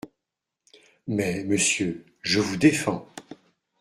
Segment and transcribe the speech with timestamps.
[1.05, 3.07] Mais, monsieur, je vous défends!…